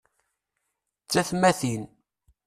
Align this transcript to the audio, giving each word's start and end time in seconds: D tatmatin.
D 1.01 1.07
tatmatin. 1.11 1.83